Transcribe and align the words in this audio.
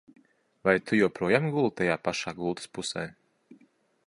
Vai 0.67 0.73
tu 0.87 0.97
joprojām 1.01 1.45
guli 1.57 1.71
tajā 1.83 2.01
pašā 2.09 2.35
gultas 2.41 2.73
pusē? 2.79 3.09